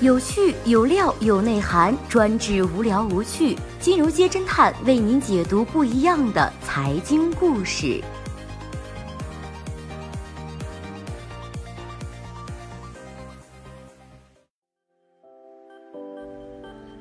[0.00, 3.54] 有趣有料有内涵，专治无聊无趣。
[3.78, 8.02] 金融街侦探为您解读不一样的财经故事。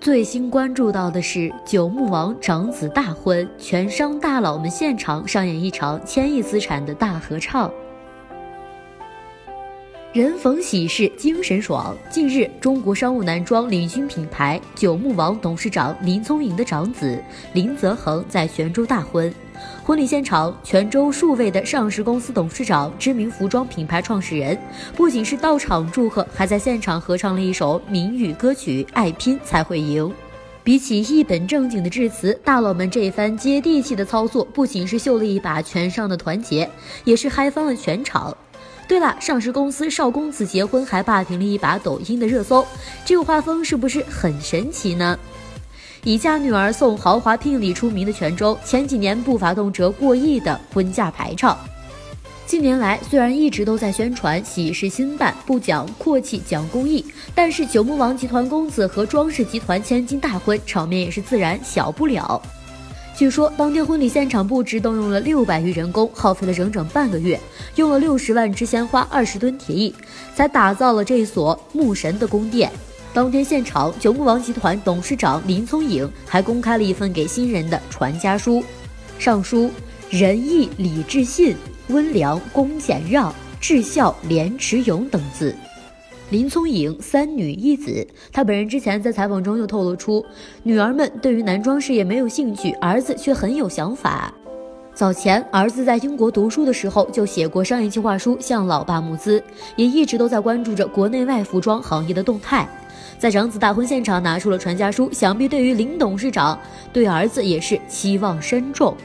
[0.02, 7.72] 最新关注到的是九牧王长子大婚，全商大佬们现场上演一场千亿资产的大合唱。
[10.12, 11.96] 人逢喜事精神爽。
[12.10, 17.24] 近日，中国商务男装领军品牌九牧王董事长林聪颖的长子
[17.54, 19.32] 林泽恒在泉州大婚。
[19.84, 24.58] 婚礼现场，泉州数位的上市公司董事长、知名服装品牌创始人，
[24.96, 30.04] 不仅是到场祝贺，还在现场合唱了一首闽语歌曲《爱拼才会赢》。
[30.64, 36.68] 比起一本正经的致辞，大佬们这番接地气的操作，不仅是秀了一把全上的团结，
[37.04, 38.36] 也是嗨翻了全场。
[38.90, 42.66] 对了，上市公司少公子结婚还霸屏了一把抖音的热搜，
[43.06, 45.18] 这个画风是不是很神奇呢？
[46.04, 51.56] 以嫁女儿送豪华聘礼出名的泉州，前几年不乏动辄过亿的婚嫁排场。
[52.48, 62.42] 近年来，虽然一直都在宣传喜事新办，不讲阔气讲公益，但是九牧王集团公子和装饰集团千金大婚，场面也是自然小不了。
[63.20, 67.38] 据说当天婚礼现场布置动用了六百余人工，耗费了整整半个月，
[67.76, 69.94] 用了六十万支鲜花、二十吨铁艺，
[70.34, 72.72] 才打造了这所牧神的宫殿。
[73.14, 78.64] 当天现场，九牧王集团董事长林聪颖还公开了一份给新人的传家书，
[79.18, 79.70] 上书
[80.10, 81.58] 仁义礼智信、
[81.90, 85.54] 温良恭俭让、智孝廉耻勇等字。
[86.32, 90.24] 林聪颖三女一子，她本人之前在采访中又透露出，
[90.62, 94.32] 女儿们对于男装事业没有兴趣，儿子却很有想法。
[94.94, 99.44] 早前儿子在英国读书的时候就写过商业计划书向老爸募资，
[99.76, 102.70] 也一直都在关注着国内外服装行业的动态。
[103.18, 106.60] 在长子大婚现场拿出了传家书，想必对于林董事长
[106.94, 108.96] 对儿子也是期望深重。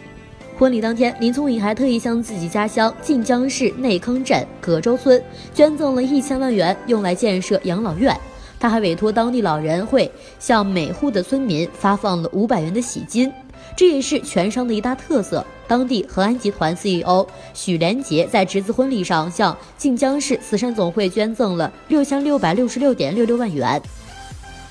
[0.56, 5.20] 婚礼当天，林聪颖还特意向自己家乡晋江市内坑镇葛洲村
[5.52, 8.16] 捐赠了一千万元，用来建设养老院。
[8.60, 13.32] 他还委托当地老人会向每户的村民发放了五百元的喜金，
[13.76, 15.44] 这也是全商的一大特色。
[15.66, 23.82] 当地恒安集团 CEO 许连杰在侄子婚礼上向晋江市慈善总会捐赠了六千六百六十六点六六万元。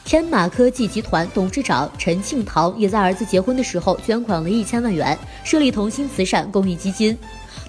[0.05, 7.17] 天马科技集团董事长陈庆堂也在儿子结婚的时候捐款了一千万元，设立同心慈善公益基金。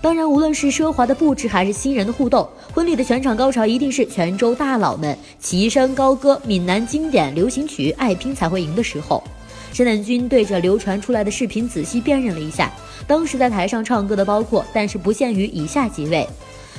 [0.02, 9.22] 当然，无论是奢华的布置还是新人的互动，婚礼的全场高潮一定是泉州大佬们齐声高歌闽南经典流行曲《爱拼才会赢》的时候。
[9.72, 12.70] 沈乃军对着流传出来的视频仔细辨认了一下，
[13.06, 16.28] 当时在台上唱歌的包括，但是不限于以下几位。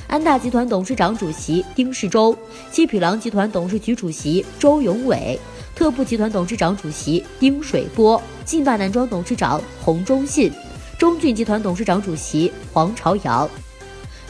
[0.08, 2.36] 安大集团董事长主席丁世忠，
[2.70, 5.38] 七匹狼集团董事局主席周永伟，
[5.74, 10.52] 特步集团董事长主席丁水波，劲霸男装董事长洪忠信，
[10.96, 13.48] 中骏集团董事长主席黄朝阳，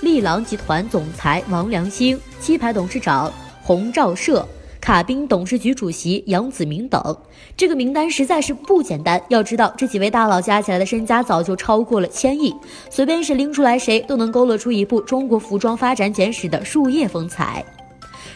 [0.00, 3.30] 利郎集团总裁王良兴，七牌董事长
[3.62, 4.48] 洪兆社。
[4.86, 7.18] 卡宾董事局主席杨子明等，
[7.56, 9.20] 这个名单实在是不简单。
[9.28, 12.54] 要知道，这几位大佬加起来的身家早就超过了千亿，
[12.88, 17.64] 随便是拎出来谁都能勾勒出一部中国服装发展简史的树叶风采。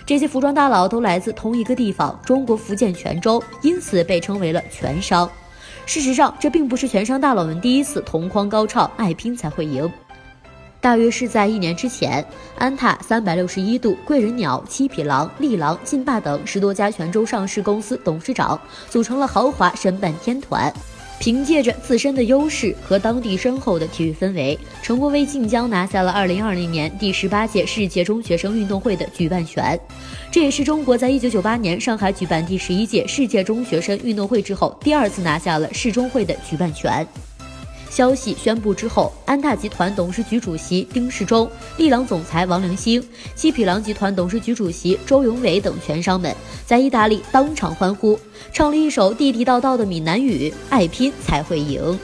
[0.05, 5.31] 这些服装大佬都来自同一个地方——中国福建泉州，因此被称为了泉商。
[5.87, 9.89] 事实上，这并不是泉商大佬们第一次同框高唱“爱拼才会赢”。
[10.81, 12.25] 大约是在一年之前，
[12.57, 18.59] 安踏、三百六十一度、贵人鸟、七匹狼、力狼、劲霸等十多家泉州上市公司董事长
[18.89, 20.73] 组成了豪华申办天团，
[21.19, 29.79] 凭借着自身的优势和当地深厚的体育氛围，成功为晋江拿下了二零二零年第十八届世界中学生运动会的举办权。
[30.31, 37.07] 这也是中国在一九九八年上海举办第十一届世界中学生运动会之后，第二次拿下了世中会的举办权。
[37.91, 43.05] 消息宣布之后，安踏集团董事局主席丁世忠、力狼总裁王良兴、
[43.35, 48.19] 七匹狼集团董事局主席周永伟等权商们在意大利当场欢呼，
[48.53, 51.99] 唱了一首地地道道的闽南语：“爱拼才会赢。”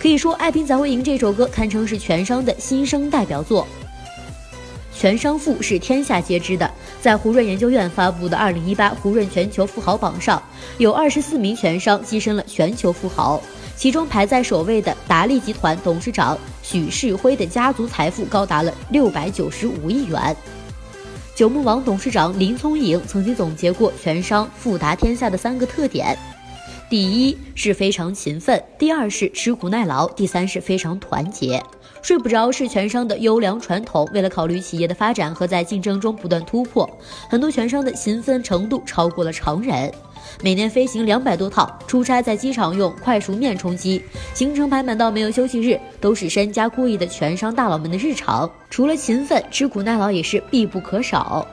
[0.00, 3.66] 可以说，《爱拼才会赢》这首歌堪称是权商的新生代表作。
[4.96, 6.70] 权商富是天下皆知的，
[7.00, 10.40] 在胡润研究院发布的二零一八胡润全球富豪榜上，
[10.78, 13.42] 有二十四名权商跻身了全球富豪。
[13.76, 20.34] 其中排在首位的达利集团董事长许世辉的家族财富高达了六百九十五亿元。
[21.34, 26.16] 九牧王董事长林聪颖曾经总结过权商富达天下的三个特点：
[26.88, 31.60] 第一是非常勤奋，第二是吃苦耐劳，第三是非常团结。
[32.00, 34.08] 睡不着是全商的优良传统。
[34.12, 36.88] 为了考虑企业的发展和在竞争中不断突破，
[37.28, 39.92] 很多全商的勤奋程度超过了常人。
[40.42, 44.02] 每年飞行两百多趟，出差在机场用快熟面充饥，
[44.34, 48.50] 行程排满到没有休息日，都是身家过亿的全商大佬们的日常。
[48.70, 51.46] 除了勤奋，吃苦耐劳也是必不可少。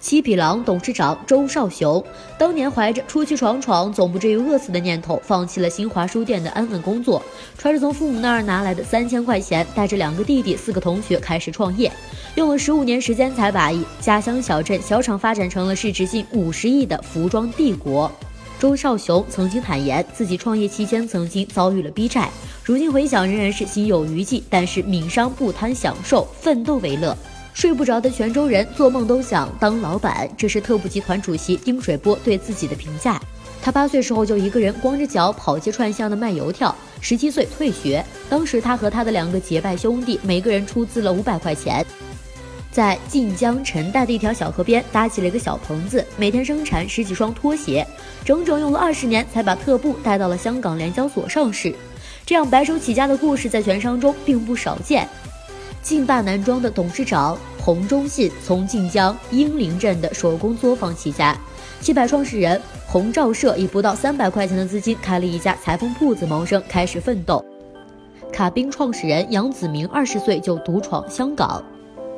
[0.00, 2.04] 七匹狼董事长周少雄
[2.38, 7.22] 当年怀着出去闯闯总不至于饿死的念头，放弃了新华书店的安稳工作，
[7.58, 11.90] 揣着从父母那儿拿来的三千块钱，带着两个弟弟、四个同学开始创业，
[12.34, 18.10] 用了十五年时间才把一家乡小镇小厂发展成了市值近五十亿的服装帝国。
[18.58, 22.30] 周少雄曾经坦言，自己创业期间曾经遭遇了逼债，
[22.64, 27.14] 如今回想仍然是心有余悸，但是闽商不贪享受，奋斗为乐。
[27.56, 33.18] 睡不着的泉州人做梦都想当老板，这是特步集团主席丁水波对自己的评价。
[33.62, 38.04] 他八岁时候就一个人光着脚跑街串巷的卖油条，十七岁退学。
[38.28, 41.82] 当时他和他的两个结拜兄弟，每个人出资了五百块钱，
[42.70, 47.86] 在晋江陈带的一条小河边搭起了一个小棚子，每天生产十几双拖鞋，
[48.22, 51.74] 整整用了二十年才把特步带到了香港联交所上市。
[52.26, 55.08] 这样白手起家的故事在全商中并不少见。
[55.86, 61.38] 劲霸男装的董事长洪忠信从晋江英灵镇的手工作坊起家，
[61.80, 67.40] 七百创始人洪兆社以不到三百块钱的资金开了一家裁缝铺子谋生，开始奋斗。
[68.32, 71.62] 卡宾创始人杨子明二十岁就独闯香港，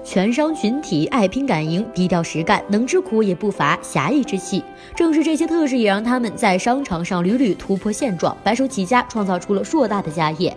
[0.03, 4.65] 全商群体爱拼敢赢，低调实干，能吃苦也不乏侠义之气。
[4.97, 10.56] 正是这些特质，也让他们在商场上屡屡突破现状，白手起家，创造出了硕大的家业。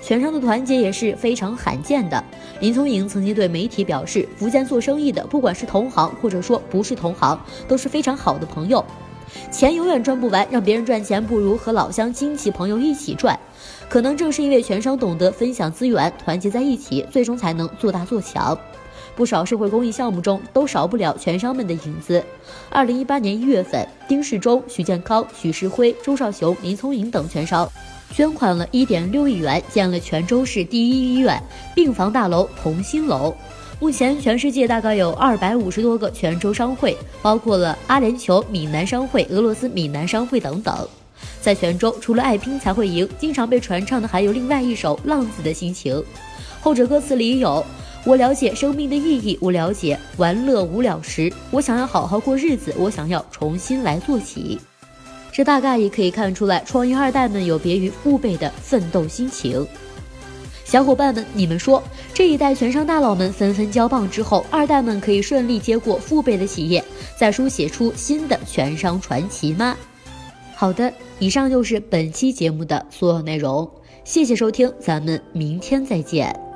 [0.00, 2.22] 全商的团结也是非常罕见的。
[2.62, 7.36] 林聪颖曾经对媒体表示，福建做生意的，不管是同行或者说不是同行，
[7.66, 8.84] 都是非常好的朋友。
[9.50, 13.36] 钱永远赚不完，让别人赚钱不如和老乡亲戚朋友一起赚。
[13.88, 18.56] 可能正是因为全商懂得分享资源，团结在一起，最终才能做大做强。
[19.16, 22.22] 不少社会公益项目中都少不了全商们的影子。
[22.70, 27.68] 二零一八年一月份，丁世忠、许建康、许世辉、周少雄、林聪颖等全商。
[28.14, 31.42] 捐款了一点六亿元，建了泉州市第一医院
[31.74, 33.34] 病房大楼同心楼。
[33.80, 40.88] 目前，全世界大概有二百五十多个泉州商会，包括了阿联酋闽南商会、俄罗斯闽南商会等等。
[41.40, 45.96] 在泉州，除了爱拼才会赢，经常被传唱的还有另外一首《浪子的心情》，
[46.60, 47.64] 后者歌词里有
[48.04, 54.60] ：“我了解生命的意义，我了解玩乐无聊时，我想要好好过日子，我想要重新来做起。”
[55.32, 59.66] 这大概也可以看出来，创业二代们有别于父辈的奋斗心情。
[60.64, 61.82] 小伙伴们，你们说，
[62.14, 66.82] 这一代权商大佬们纷纷交棒之后，二代们可以顺利接过父辈的企业，
[67.16, 69.76] 再书写出新的权商传奇吗？
[70.54, 73.68] 好的，以上就是本期节目的所有内容，
[74.04, 76.51] 谢谢收听，咱们明天再见。